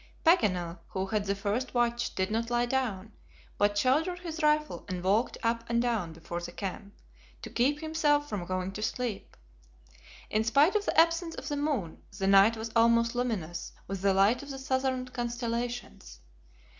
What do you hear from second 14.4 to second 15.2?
of the southern